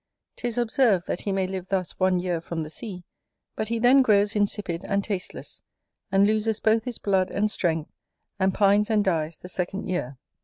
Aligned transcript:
'Tis 0.37 0.57
observed, 0.57 1.05
that 1.05 1.21
he 1.21 1.31
may 1.31 1.45
live 1.45 1.67
thus 1.67 1.91
one 1.99 2.19
year 2.19 2.41
from 2.41 2.61
the 2.63 2.71
sea; 2.71 3.03
but 3.55 3.67
he 3.67 3.77
then 3.77 4.01
grows 4.01 4.35
insipid 4.35 4.83
and 4.83 5.03
tasteless, 5.03 5.61
and 6.11 6.25
loses 6.25 6.59
both 6.59 6.85
his 6.85 6.97
blood 6.97 7.29
and 7.29 7.51
strength, 7.51 7.91
and 8.39 8.51
pines 8.51 8.89
and 8.89 9.03
dies 9.05 9.37
the 9.37 9.47
second 9.47 9.85
year. 9.87 10.17